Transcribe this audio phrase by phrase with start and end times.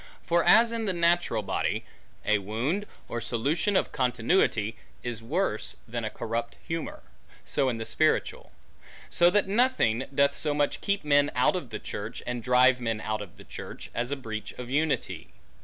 [0.23, 1.85] For as in the natural body,
[2.25, 7.03] a wound, or solution of continuity, is worse than a corrupt humor;
[7.45, 8.51] so in the spiritual.
[9.11, 12.99] So that nothing, doth so much keep men out of the church, and drive men
[12.99, 15.33] out of the church, as breach of unity.